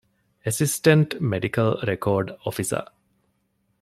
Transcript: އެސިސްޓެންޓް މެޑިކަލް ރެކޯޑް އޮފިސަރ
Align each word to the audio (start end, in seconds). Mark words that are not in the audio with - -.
އެސިސްޓެންޓް 0.43 1.13
މެޑިކަލް 1.29 1.73
ރެކޯޑް 1.89 2.29
އޮފިސަރ 2.43 2.83